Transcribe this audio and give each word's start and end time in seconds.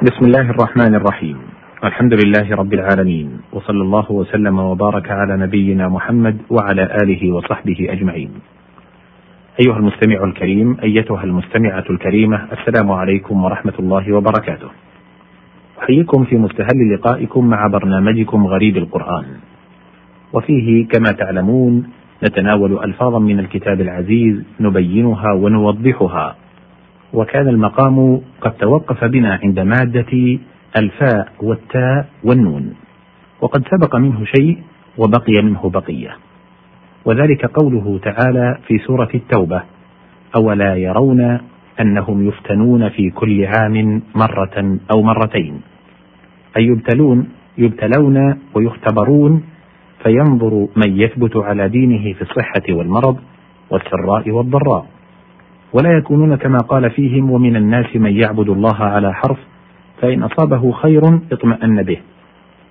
بسم 0.00 0.24
الله 0.24 0.50
الرحمن 0.50 0.94
الرحيم. 0.94 1.36
الحمد 1.84 2.14
لله 2.24 2.56
رب 2.56 2.72
العالمين 2.74 3.40
وصلى 3.52 3.82
الله 3.82 4.12
وسلم 4.12 4.58
وبارك 4.58 5.10
على 5.10 5.36
نبينا 5.36 5.88
محمد 5.88 6.36
وعلى 6.50 6.84
آله 7.04 7.32
وصحبه 7.32 7.86
أجمعين. 7.90 8.30
أيها 9.60 9.76
المستمع 9.76 10.24
الكريم 10.24 10.76
أيتها 10.82 11.24
المستمعة 11.24 11.84
الكريمة 11.90 12.48
السلام 12.52 12.92
عليكم 12.92 13.44
ورحمة 13.44 13.72
الله 13.78 14.12
وبركاته. 14.12 14.68
أحييكم 15.82 16.24
في 16.24 16.36
مستهل 16.36 16.94
لقائكم 16.94 17.50
مع 17.50 17.66
برنامجكم 17.66 18.46
غريب 18.46 18.76
القرآن. 18.76 19.26
وفيه 20.32 20.88
كما 20.88 21.12
تعلمون 21.12 21.86
نتناول 22.24 22.84
ألفاظا 22.84 23.18
من 23.18 23.38
الكتاب 23.38 23.80
العزيز 23.80 24.44
نبينها 24.60 25.32
ونوضحها. 25.32 26.36
وكان 27.12 27.48
المقام 27.48 28.20
قد 28.40 28.52
توقف 28.52 29.04
بنا 29.04 29.38
عند 29.42 29.60
مادة 29.60 30.38
الفاء 30.78 31.32
والتاء 31.42 32.08
والنون. 32.24 32.74
وقد 33.40 33.64
سبق 33.68 33.96
منه 33.96 34.24
شيء 34.24 34.58
وبقي 34.98 35.42
منه 35.42 35.70
بقية. 35.70 36.16
وذلك 37.04 37.46
قوله 37.46 38.00
تعالى 38.02 38.58
في 38.66 38.78
سورة 38.78 39.08
التوبة 39.14 39.62
أولا 40.36 40.74
يرون 40.74 41.40
أنهم 41.80 42.28
يفتنون 42.28 42.88
في 42.88 43.10
كل 43.10 43.46
عام 43.46 44.02
مرة 44.14 44.78
أو 44.94 45.02
مرتين. 45.02 45.60
أي 46.56 46.64
يبتلون 46.64 47.28
يبتلون 47.58 48.38
ويختبرون 48.54 49.42
فينظر 50.02 50.68
من 50.76 51.00
يثبت 51.00 51.36
على 51.36 51.68
دينه 51.68 52.12
في 52.12 52.22
الصحة 52.22 52.62
والمرض 52.70 53.16
والسراء 53.70 54.30
والضراء. 54.30 54.86
ولا 55.72 55.98
يكونون 55.98 56.36
كما 56.36 56.58
قال 56.58 56.90
فيهم 56.90 57.30
ومن 57.30 57.56
الناس 57.56 57.96
من 57.96 58.16
يعبد 58.16 58.48
الله 58.48 58.76
على 58.76 59.14
حرف 59.14 59.38
فإن 60.02 60.22
أصابه 60.22 60.72
خير 60.72 61.02
اطمأن 61.32 61.82
به 61.82 61.98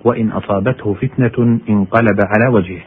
وإن 0.05 0.29
أصابته 0.29 0.93
فتنة 0.93 1.59
انقلب 1.69 2.19
على 2.19 2.53
وجهه. 2.53 2.81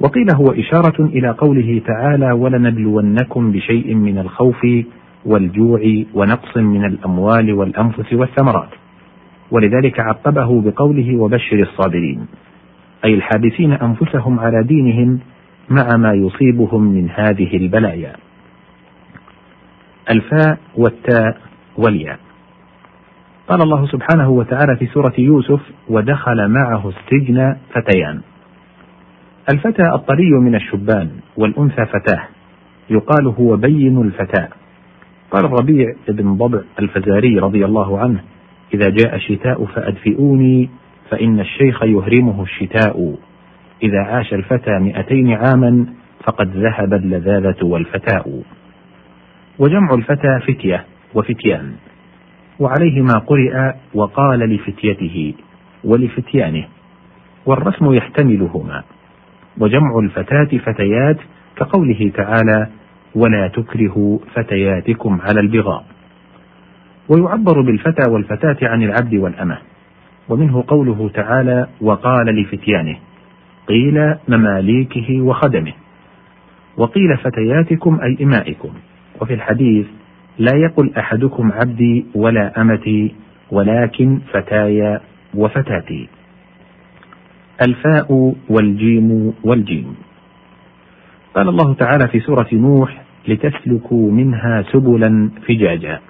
وقيل 0.00 0.26
هو 0.34 0.44
إشارة 0.52 1.04
إلى 1.04 1.30
قوله 1.30 1.82
تعالى 1.86 2.32
ولنبلونكم 2.32 3.52
بشيء 3.52 3.94
من 3.94 4.18
الخوف 4.18 4.66
والجوع 5.26 5.80
ونقص 6.14 6.56
من 6.56 6.84
الأموال 6.84 7.52
والأنفس 7.52 8.12
والثمرات 8.12 8.68
ولذلك 9.50 10.00
عقبه 10.00 10.60
بقوله 10.60 11.16
وبشر 11.16 11.62
الصابرين 11.62 12.26
أي 13.04 13.14
الحابسين 13.14 13.72
أنفسهم 13.72 14.40
على 14.40 14.62
دينهم 14.62 15.18
مع 15.70 15.96
ما 15.96 16.12
يصيبهم 16.12 16.82
من 16.82 17.10
هذه 17.10 17.56
البلايا. 17.56 18.12
الفاء 20.10 20.58
والتاء 20.76 21.38
والياء. 21.78 22.18
قال 23.48 23.62
الله 23.62 23.86
سبحانه 23.86 24.30
وتعالى 24.30 24.76
في 24.76 24.86
سورة 24.86 25.12
يوسف 25.18 25.60
ودخل 25.88 26.48
معه 26.48 26.88
السجن 26.88 27.56
فتيان. 27.74 28.20
الفتى 29.52 29.82
الطري 29.94 30.30
من 30.30 30.54
الشبان 30.54 31.10
والأنثى 31.36 31.86
فتاة 31.86 32.22
يقال 32.90 33.26
هو 33.26 33.56
بين 33.56 34.02
الفتاة. 34.02 34.48
قال 35.30 35.44
الربيع 35.44 35.94
بن 36.08 36.34
ضبع 36.34 36.60
الفزاري 36.78 37.38
رضي 37.38 37.64
الله 37.64 37.98
عنه 37.98 38.20
إذا 38.74 38.88
جاء 38.88 39.14
الشتاء 39.16 39.64
فأدفئوني 39.64 40.70
فإن 41.10 41.40
الشيخ 41.40 41.82
يهرمه 41.82 42.42
الشتاء. 42.42 43.16
إذا 43.82 43.98
عاش 43.98 44.34
الفتى 44.34 44.78
مئتين 44.78 45.32
عاما 45.32 45.86
فقد 46.24 46.56
ذهب 46.56 46.94
اللذاذة 46.94 47.64
والفتاء. 47.64 48.42
وجمع 49.58 49.94
الفتى 49.94 50.40
فتية 50.40 50.84
وفتيان 51.14 51.72
وعليه 52.60 53.02
ما 53.02 53.18
قرئ 53.18 53.72
وقال 53.94 54.38
لفتيته 54.38 55.34
ولفتيانه 55.84 56.64
والرسم 57.46 57.92
يحتملهما 57.92 58.82
وجمع 59.58 59.98
الفتاة 59.98 60.58
فتيات 60.58 61.16
كقوله 61.56 62.10
تعالى 62.14 62.68
ولا 63.14 63.48
تكرهوا 63.48 64.18
فتياتكم 64.34 65.20
على 65.20 65.40
البغاء 65.40 65.84
ويعبر 67.08 67.60
بالفتى 67.60 68.10
والفتاة 68.10 68.56
عن 68.62 68.82
العبد 68.82 69.14
والأمة 69.14 69.58
ومنه 70.28 70.64
قوله 70.68 71.10
تعالى 71.14 71.66
وقال 71.80 72.26
لفتيانه 72.26 72.96
قيل 73.68 74.14
مماليكه 74.28 75.20
وخدمه 75.20 75.72
وقيل 76.76 77.16
فتياتكم 77.16 78.00
أي 78.00 78.24
إمائكم 78.24 78.72
وفي 79.20 79.34
الحديث 79.34 79.86
لا 80.38 80.56
يقل 80.56 80.92
أحدكم 80.98 81.52
عبدي 81.52 82.06
ولا 82.14 82.60
أمتي 82.60 83.14
ولكن 83.50 84.18
فتاي 84.32 85.00
وفتاتي. 85.34 86.08
الفاء 87.68 88.34
والجيم 88.48 89.32
والجيم. 89.44 89.94
قال 91.34 91.48
الله 91.48 91.74
تعالى 91.74 92.08
في 92.08 92.20
سورة 92.20 92.48
نوح 92.52 93.02
لتسلكوا 93.28 94.10
منها 94.10 94.62
سبلا 94.72 95.30
فجاجا. 95.46 96.00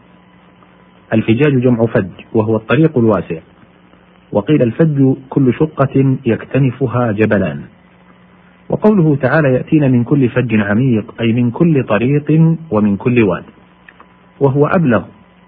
الفجاج 1.13 1.61
جمع 1.63 1.87
فج 1.87 2.11
وهو 2.33 2.57
الطريق 2.57 2.99
الواسع. 2.99 3.41
وقيل 4.33 4.63
الفج 4.63 5.15
كل 5.31 5.55
شقة 5.55 6.17
يكتنفها 6.27 7.13
جبلان. 7.13 7.63
وقوله 8.75 9.17
تعالى 9.17 9.55
يأتين 9.55 9.93
من 9.93 10.05
كل 10.05 10.29
فج 10.29 10.61
عميق 10.61 11.15
أي 11.21 11.33
من 11.33 11.51
كل 11.51 11.85
طريق 11.85 12.57
ومن 12.71 12.97
كل 12.97 13.23
واد. 13.23 13.45
وهو 14.41 14.67
أبلغ 14.67 15.03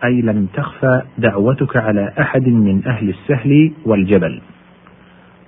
أي 0.05 0.23
لم 0.23 0.47
تخفى 0.55 1.03
دعوتك 1.19 1.77
على 1.77 2.13
أحد 2.21 2.49
من 2.49 2.87
أهل 2.87 3.09
السهل 3.09 3.73
والجبل. 3.85 4.41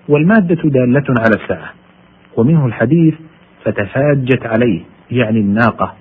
والمادة 0.09 0.63
دالة 0.65 1.05
على 1.19 1.35
الساعة 1.43 1.73
ومنه 2.37 2.67
الحديث 2.67 3.15
فتفاجت 3.65 4.47
عليه 4.47 4.81
يعني 5.11 5.41
الناقة 5.41 5.95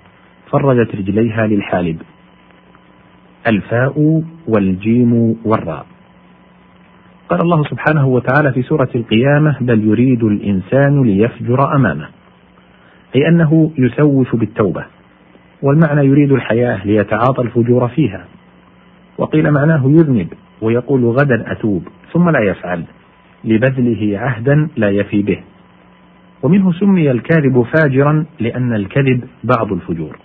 فرجت 0.50 0.96
رجليها 0.96 1.46
للحالب. 1.46 2.02
الفاء 3.46 4.22
والجيم 4.48 5.36
والراء. 5.44 5.86
قال 7.28 7.40
الله 7.40 7.64
سبحانه 7.64 8.06
وتعالى 8.06 8.52
في 8.52 8.62
سورة 8.62 8.88
القيامة 8.94 9.56
بل 9.60 9.84
يريد 9.84 10.24
الإنسان 10.24 11.02
ليفجر 11.02 11.76
أمامه. 11.76 12.08
أي 13.16 13.28
أنه 13.28 13.72
يسوف 13.78 14.36
بالتوبة. 14.36 14.84
والمعنى 15.62 16.06
يريد 16.06 16.32
الحياة 16.32 16.86
ليتعاطى 16.86 17.42
الفجور 17.42 17.88
فيها. 17.88 18.24
وقيل 19.18 19.50
معناه 19.50 19.86
يذنب 19.86 20.28
ويقول 20.62 21.04
غدا 21.04 21.52
أتوب 21.52 21.88
ثم 22.12 22.30
لا 22.30 22.40
يفعل. 22.40 22.84
لبذله 23.44 24.18
عهدا 24.18 24.68
لا 24.76 24.90
يفي 24.90 25.22
به. 25.22 25.38
ومنه 26.42 26.72
سمي 26.72 27.10
الكاذب 27.10 27.62
فاجرا 27.62 28.26
لأن 28.40 28.72
الكذب 28.72 29.24
بعض 29.44 29.72
الفجور. 29.72 30.18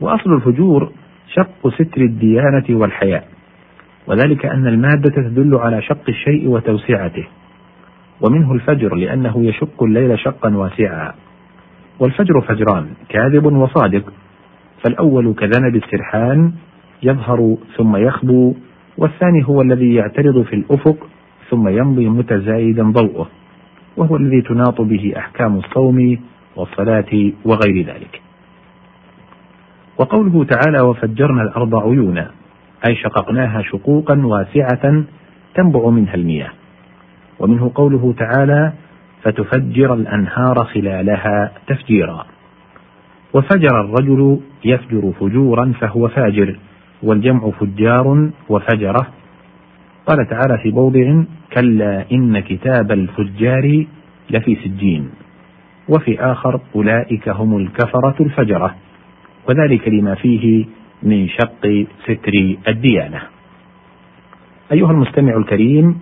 وأصل 0.00 0.32
الفجور 0.32 0.92
شق 1.34 1.68
ستر 1.68 2.00
الديانة 2.00 2.64
والحياء 2.70 3.28
وذلك 4.06 4.46
أن 4.46 4.66
المادة 4.66 5.10
تدل 5.10 5.54
على 5.54 5.82
شق 5.82 6.08
الشيء 6.08 6.48
وتوسعته 6.48 7.24
ومنه 8.20 8.52
الفجر 8.52 8.94
لأنه 8.94 9.44
يشق 9.44 9.82
الليل 9.82 10.18
شقا 10.18 10.56
واسعا. 10.56 11.12
والفجر 11.98 12.40
فجران 12.40 12.86
كاذب 13.08 13.44
وصادق. 13.44 14.12
فالأول 14.84 15.34
كذنب 15.34 15.76
السرحان 15.76 16.52
يظهر 17.02 17.56
ثم 17.76 17.96
يخبو 17.96 18.54
والثاني 18.98 19.44
هو 19.48 19.62
الذي 19.62 19.94
يعترض 19.94 20.42
في 20.42 20.56
الأفق 20.56 20.96
ثم 21.50 21.68
يمضي 21.68 22.08
متزايدا 22.08 22.82
ضوءه 22.82 23.28
وهو 23.96 24.16
الذي 24.16 24.42
تناط 24.42 24.80
به 24.80 25.12
أحكام 25.16 25.56
الصوم 25.56 26.18
والصلاة 26.56 27.32
وغير 27.44 27.86
ذلك. 27.86 28.20
وقوله 29.98 30.44
تعالى 30.44 30.80
وفجرنا 30.80 31.42
الأرض 31.42 31.74
عيونا 31.74 32.30
أي 32.88 32.96
شققناها 32.96 33.62
شقوقا 33.62 34.26
واسعة 34.26 35.04
تنبع 35.54 35.88
منها 35.88 36.14
المياه. 36.14 36.50
ومنه 37.38 37.70
قوله 37.74 38.14
تعالى 38.18 38.72
فتفجر 39.22 39.94
الأنهار 39.94 40.64
خلالها 40.64 41.52
تفجيرا 41.66 42.26
وفجر 43.34 43.80
الرجل 43.80 44.40
يفجر 44.64 45.12
فجورا 45.20 45.72
فهو 45.80 46.08
فاجر 46.08 46.58
والجمع 47.02 47.50
فجار 47.50 48.30
وفجرة. 48.48 49.06
قال 50.06 50.26
تعالى 50.28 50.58
في 50.62 50.70
موضع 50.70 51.22
كلا 51.52 52.04
إن 52.12 52.40
كتاب 52.40 52.92
الفجار 52.92 53.86
لفي 54.30 54.56
سجين 54.64 55.10
وفي 55.88 56.20
آخر 56.20 56.60
أولئك 56.76 57.28
هم 57.28 57.56
الكفرة 57.56 58.14
الفجرة 58.20 58.74
وذلك 59.48 59.88
لما 59.88 60.14
فيه 60.14 60.64
من 61.04 61.28
شق 61.28 61.86
ستر 62.04 62.56
الديانة. 62.68 63.22
أيها 64.72 64.90
المستمع 64.90 65.36
الكريم، 65.36 66.00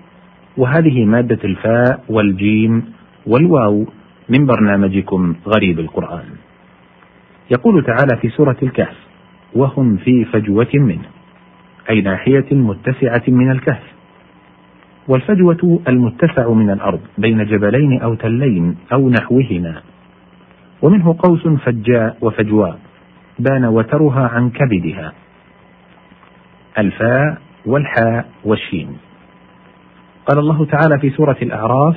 وهذه 0.57 1.05
مادة 1.05 1.39
الفاء 1.45 2.05
والجيم 2.09 2.85
والواو 3.27 3.87
من 4.29 4.47
برنامجكم 4.47 5.35
غريب 5.47 5.81
القرآن. 5.81 6.25
يقول 7.51 7.85
تعالى 7.85 8.17
في 8.21 8.29
سورة 8.29 8.57
الكهف: 8.63 8.97
وهم 9.55 9.97
في 9.97 10.25
فجوة 10.25 10.71
منه. 10.75 11.09
أي 11.91 12.01
ناحية 12.01 12.47
متسعة 12.53 13.23
من 13.29 13.51
الكهف 13.51 13.93
والفجوة 15.09 15.81
المتسع 15.89 16.51
من 16.51 16.71
الأرض 16.71 17.01
بين 17.19 17.45
جبلين 17.45 18.01
أو 18.01 18.15
تلين 18.15 18.77
أو 18.93 19.11
نحوهما 19.11 19.83
ومنه 20.83 21.17
قوس 21.19 21.49
فجاء 21.49 22.17
وفجواء 22.21 22.79
بان 23.43 23.65
وترها 23.65 24.29
عن 24.29 24.50
كبدها. 24.50 25.12
الفاء 26.79 27.39
والحاء 27.67 28.29
والشين. 28.44 28.97
قال 30.27 30.39
الله 30.39 30.65
تعالى 30.65 30.99
في 31.00 31.11
سورة 31.11 31.37
الأعراف 31.43 31.97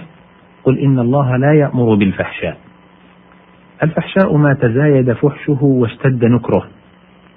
قل 0.63 0.80
إن 0.80 1.00
الله 1.00 1.38
لا 1.38 1.53
يأمر 1.53 1.95
بالفحشاء. 1.95 2.57
الفحشاء 3.83 4.38
ما 4.38 4.53
تزايد 4.53 5.13
فحشه 5.13 5.63
واشتد 5.63 6.25
نكره 6.25 6.68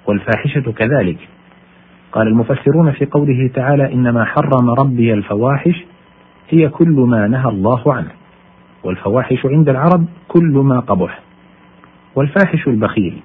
والفاحشة 0.07 0.71
كذلك. 0.71 1.17
قال 2.11 2.27
المفسرون 2.27 2.91
في 2.91 3.05
قوله 3.05 3.49
تعالى 3.53 3.93
إنما 3.93 4.25
حرم 4.25 4.69
ربي 4.79 5.13
الفواحش 5.13 5.85
هي 6.49 6.69
كل 6.69 7.05
ما 7.09 7.27
نهى 7.27 7.49
الله 7.49 7.93
عنه. 7.93 8.11
والفواحش 8.83 9.45
عند 9.45 9.69
العرب 9.69 10.05
كل 10.27 10.53
ما 10.53 10.79
قبح. 10.79 11.19
والفاحش 12.15 12.67
البخيل. 12.67 13.21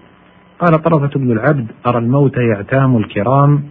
قال 0.59 0.83
طرفة 0.83 1.19
بن 1.21 1.33
العبد 1.33 1.67
أرى 1.87 1.99
الموت 1.99 2.37
يعتام 2.37 2.97
الكرام 2.97 3.63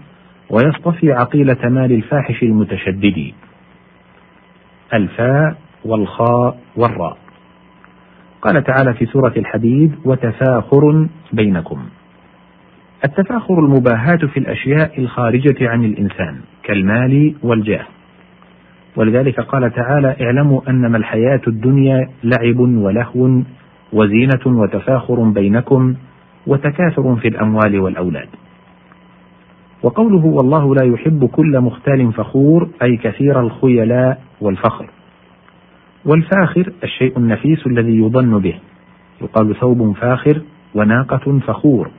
ويصطفي 0.49 1.11
عقيلة 1.11 1.69
مال 1.69 1.91
الفاحش 1.91 2.43
المتشدد. 2.43 3.31
الفاء 4.93 5.55
والخاء 5.85 6.57
والراء. 6.75 7.17
قال 8.41 8.63
تعالى 8.63 8.93
في 8.93 9.05
سورة 9.05 9.33
الحديد 9.37 9.95
وتفاخر 10.05 11.07
بينكم. 11.33 11.79
التفاخر 13.05 13.59
المباهاة 13.59 14.15
في 14.33 14.37
الأشياء 14.37 14.99
الخارجة 14.99 15.69
عن 15.69 15.83
الإنسان 15.85 16.41
كالمال 16.63 17.35
والجاه. 17.43 17.85
ولذلك 18.95 19.39
قال 19.39 19.73
تعالى 19.73 20.15
اعلموا 20.21 20.61
أنما 20.69 20.97
الحياة 20.97 21.41
الدنيا 21.47 22.09
لعب 22.23 22.59
ولهو 22.59 23.41
وزينة 23.93 24.45
وتفاخر 24.45 25.23
بينكم 25.29 25.95
وتكاثر 26.47 27.15
في 27.15 27.27
الأموال 27.27 27.79
والأولاد. 27.79 28.29
وقوله 29.83 30.25
والله 30.25 30.75
لا 30.75 30.85
يحب 30.85 31.25
كل 31.25 31.61
مختال 31.61 32.13
فخور 32.13 32.69
أي 32.81 32.97
كثير 32.97 33.39
الخيلاء 33.39 34.21
والفخر. 34.41 34.89
والفاخر 36.05 36.73
الشيء 36.83 37.17
النفيس 37.17 37.67
الذي 37.67 37.97
يظن 37.97 38.39
به. 38.39 38.59
يقال 39.21 39.55
ثوب 39.55 39.95
فاخر 39.95 40.41
وناقة 40.75 41.39
فخور. 41.39 41.91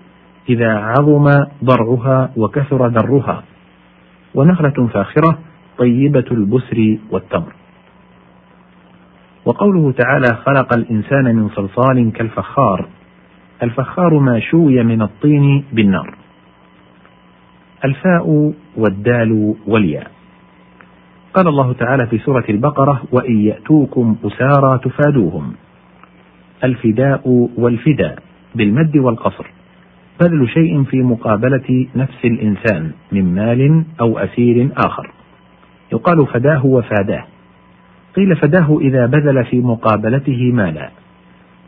إذا 0.48 0.78
عظم 0.78 1.30
ضرعها 1.64 2.30
وكثر 2.36 2.88
درها. 2.88 3.42
ونخلة 4.34 4.86
فاخرة 4.86 5.38
طيبة 5.78 6.24
البسر 6.30 6.98
والتمر. 7.10 7.52
وقوله 9.44 9.92
تعالى 9.92 10.26
خلق 10.26 10.76
الإنسان 10.76 11.36
من 11.36 11.48
صلصال 11.48 12.12
كالفخار. 12.12 12.88
الفخار 13.62 14.18
ما 14.18 14.40
شوي 14.40 14.82
من 14.82 15.02
الطين 15.02 15.64
بالنار. 15.72 16.14
الفاء 17.84 18.52
والدال 18.76 19.54
والياء. 19.66 20.10
قال 21.34 21.48
الله 21.48 21.72
تعالى 21.72 22.06
في 22.06 22.18
سورة 22.18 22.44
البقرة 22.48 23.02
وإن 23.12 23.40
يأتوكم 23.40 24.16
أسارى 24.24 24.80
تفادوهم. 24.84 25.52
الفداء 26.64 27.48
والفداء 27.58 28.18
بالمد 28.54 28.96
والقصر. 28.96 29.46
بذل 30.20 30.48
شيء 30.48 30.84
في 30.84 31.02
مقابلة 31.02 31.86
نفس 31.96 32.24
الإنسان 32.24 32.92
من 33.12 33.34
مال 33.34 33.84
أو 34.00 34.18
أسير 34.18 34.68
آخر. 34.76 35.10
يقال 35.92 36.26
فداه 36.26 36.66
وفاداه. 36.66 37.24
قيل 38.16 38.36
فداه 38.36 38.78
إذا 38.80 39.06
بذل 39.06 39.44
في 39.44 39.60
مقابلته 39.60 40.52
مالا. 40.52 40.90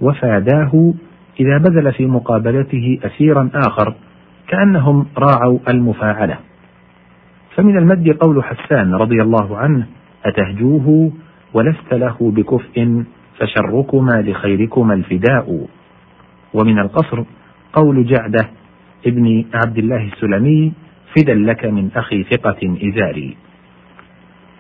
وفاداه 0.00 0.94
إذا 1.40 1.58
بذل 1.58 1.92
في 1.92 2.06
مقابلته 2.06 2.98
أسيرا 3.04 3.50
آخر 3.54 3.94
كأنهم 4.48 5.06
راعوا 5.18 5.58
المفاعلة. 5.68 6.38
فمن 7.56 7.78
المد 7.78 8.08
قول 8.08 8.44
حسان 8.44 8.94
رضي 8.94 9.22
الله 9.22 9.56
عنه 9.56 9.86
أتهجوه 10.24 11.12
ولست 11.54 11.94
له 11.94 12.16
بكفء 12.20 13.04
فشركما 13.38 14.22
لخيركما 14.22 14.94
الفداء. 14.94 15.66
ومن 16.54 16.78
القصر 16.78 17.24
قول 17.72 18.06
جعدة 18.06 18.48
ابن 19.06 19.44
عبد 19.54 19.78
الله 19.78 20.04
السلمي 20.04 20.72
فدا 21.16 21.34
لك 21.34 21.64
من 21.64 21.90
أخي 21.96 22.22
ثقة 22.22 22.76
إزاري. 22.88 23.36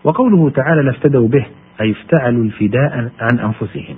وقوله 0.04 0.50
تعالى 0.50 0.82
لافتدوا 0.82 1.28
به 1.28 1.46
أي 1.80 1.90
افتعلوا 1.90 2.44
الفداء 2.44 3.10
عن 3.20 3.38
أنفسهم. 3.38 3.96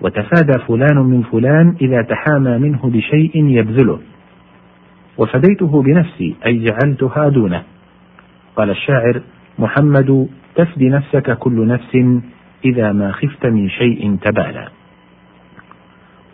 وتفادى 0.00 0.58
فلان 0.68 0.98
من 0.98 1.22
فلان 1.22 1.74
إذا 1.80 2.02
تحامى 2.02 2.58
منه 2.58 2.80
بشيء 2.84 3.32
يبذله. 3.34 3.98
وفديته 5.18 5.82
بنفسي 5.82 6.34
أي 6.46 6.64
جعلتها 6.64 7.28
دونه. 7.28 7.62
قال 8.56 8.70
الشاعر 8.70 9.20
محمد 9.58 10.28
تفدي 10.54 10.88
نفسك 10.88 11.38
كل 11.38 11.66
نفس 11.66 12.20
إذا 12.64 12.92
ما 12.92 13.12
خفت 13.12 13.46
من 13.46 13.68
شيء 13.68 14.16
تبالى. 14.22 14.68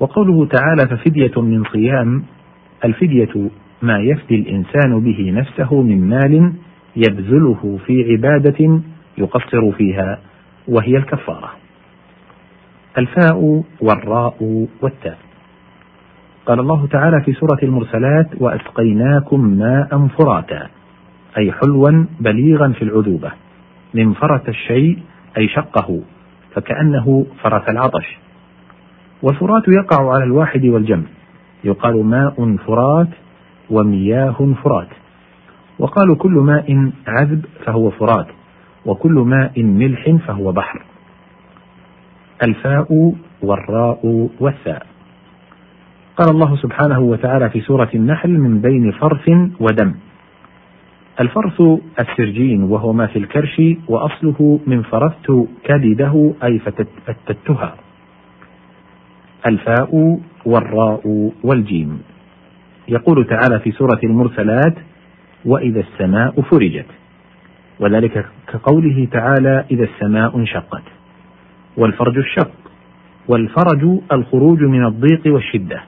وقوله 0.00 0.46
تعالى 0.46 0.96
ففدية 0.96 1.42
من 1.42 1.64
صيام. 1.64 2.22
الفدية 2.84 3.50
ما 3.82 3.98
يفدي 3.98 4.34
الإنسان 4.34 5.00
به 5.00 5.30
نفسه 5.30 5.82
من 5.82 6.08
مال 6.08 6.52
يبذله 6.96 7.78
في 7.86 8.12
عبادة 8.12 8.80
يقصر 9.18 9.72
فيها 9.72 10.18
وهي 10.68 10.96
الكفارة. 10.96 11.65
الفاء 12.98 13.62
والراء 13.80 14.68
والتاء. 14.82 15.18
قال 16.46 16.60
الله 16.60 16.86
تعالى 16.86 17.20
في 17.24 17.32
سورة 17.32 17.58
المرسلات 17.62 18.28
وأسقيناكم 18.40 19.40
ماء 19.40 20.06
فراتا 20.06 20.68
أي 21.38 21.52
حلوا 21.52 22.04
بليغا 22.20 22.68
في 22.68 22.82
العذوبة 22.82 23.32
من 23.94 24.12
فرت 24.12 24.48
الشيء 24.48 24.98
أي 25.38 25.48
شقه 25.48 26.02
فكأنه 26.54 27.26
فرت 27.42 27.70
العطش. 27.70 28.18
والفرات 29.22 29.62
يقع 29.68 30.14
على 30.14 30.24
الواحد 30.24 30.64
والجمع 30.64 31.06
يقال 31.64 32.04
ماء 32.04 32.56
فرات 32.56 33.08
ومياه 33.70 34.54
فرات. 34.64 34.88
وقالوا 35.78 36.16
كل 36.16 36.32
ماء 36.32 36.92
عذب 37.06 37.44
فهو 37.64 37.90
فرات 37.90 38.26
وكل 38.86 39.12
ماء 39.12 39.62
ملح 39.62 40.16
فهو 40.26 40.52
بحر. 40.52 40.82
الفاء 42.42 43.12
والراء 43.42 44.30
والثاء. 44.40 44.86
قال 46.16 46.30
الله 46.30 46.56
سبحانه 46.56 47.00
وتعالى 47.00 47.50
في 47.50 47.60
سورة 47.60 47.88
النحل 47.94 48.30
من 48.30 48.60
بين 48.60 48.92
فرث 48.92 49.28
ودم. 49.60 49.94
الفرث 51.20 51.62
السرجين 52.00 52.62
وهو 52.62 52.92
ما 52.92 53.06
في 53.06 53.18
الكرش 53.18 53.62
وأصله 53.88 54.60
من 54.66 54.82
فرثت 54.82 55.46
كبده 55.64 56.32
أي 56.44 56.58
فتتها. 57.16 57.74
الفاء 59.46 60.20
والراء 60.46 61.32
والجيم. 61.44 62.02
يقول 62.88 63.26
تعالى 63.26 63.60
في 63.60 63.72
سورة 63.72 64.00
المرسلات 64.04 64.74
وإذا 65.44 65.80
السماء 65.80 66.40
فرجت. 66.40 66.86
وذلك 67.80 68.26
كقوله 68.52 69.08
تعالى 69.12 69.64
إذا 69.70 69.84
السماء 69.84 70.36
انشقت. 70.36 70.82
والفرج 71.76 72.18
الشق 72.18 72.50
والفرج 73.28 74.00
الخروج 74.12 74.62
من 74.62 74.86
الضيق 74.86 75.22
والشدة. 75.26 75.82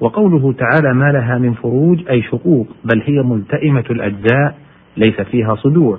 وقوله 0.00 0.52
تعالى 0.52 0.94
ما 0.94 1.12
لها 1.12 1.38
من 1.38 1.54
فروج 1.54 2.08
أي 2.10 2.22
شقوق 2.22 2.66
بل 2.84 3.02
هي 3.02 3.22
ملتئمة 3.22 3.84
الأجزاء 3.90 4.58
ليس 4.96 5.20
فيها 5.20 5.54
صدوع 5.54 5.98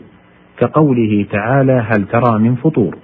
كقوله 0.58 1.26
تعالى 1.32 1.86
هل 1.88 2.08
ترى 2.08 2.40
من 2.40 2.56
فطور؟ 2.56 2.98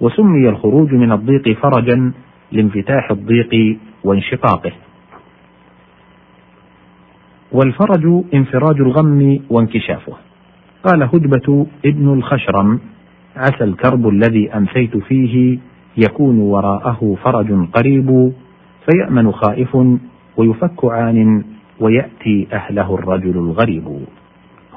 وسمي 0.00 0.48
الخروج 0.48 0.92
من 0.92 1.12
الضيق 1.12 1.58
فرجا 1.58 2.12
لانفتاح 2.52 3.10
الضيق 3.10 3.78
وانشقاقه. 4.04 4.72
والفرج 7.52 8.24
انفراج 8.34 8.80
الغم 8.80 9.40
وانكشافه. 9.50 10.12
قال 10.84 11.02
هدبة 11.02 11.66
ابن 11.84 12.12
الخشرم 12.12 12.80
عسى 13.36 13.64
الكرب 13.64 14.08
الذي 14.08 14.56
أمسيت 14.56 14.96
فيه 14.96 15.58
يكون 15.96 16.38
وراءه 16.38 17.16
فرج 17.24 17.68
قريب 17.72 18.32
فيأمن 18.90 19.32
خائف 19.32 19.76
ويفك 20.36 20.84
عان 20.84 21.44
ويأتي 21.80 22.46
أهله 22.52 22.94
الرجل 22.94 23.38
الغريب. 23.38 23.98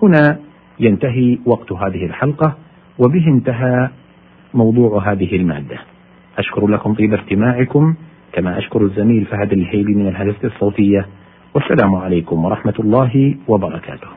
هنا 0.01 0.39
ينتهي 0.79 1.37
وقت 1.45 1.71
هذه 1.71 2.05
الحلقة 2.05 2.57
وبه 2.99 3.27
انتهى 3.27 3.89
موضوع 4.53 5.11
هذه 5.11 5.35
المادة. 5.35 5.77
أشكر 6.37 6.67
لكم 6.67 6.93
طيب 6.93 7.13
استماعكم 7.13 7.95
كما 8.33 8.57
أشكر 8.57 8.81
الزميل 8.81 9.25
فهد 9.25 9.53
الهيبي 9.53 9.93
من 9.93 10.07
الهندسة 10.07 10.47
الصوتية. 10.47 11.05
والسلام 11.53 11.95
عليكم 11.95 12.45
ورحمة 12.45 12.73
الله 12.79 13.35
وبركاته. 13.47 14.16